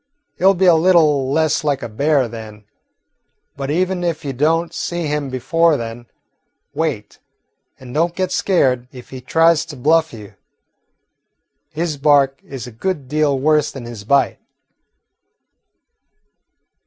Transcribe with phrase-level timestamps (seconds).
[0.35, 2.63] He 'll be a little less like a bear then.
[3.55, 6.07] But even if you don't see him before then,
[6.73, 7.19] wait,
[7.79, 10.33] and don't get scared if he tries to bluff you.
[11.69, 14.39] His bark is a good deal worse than his bite."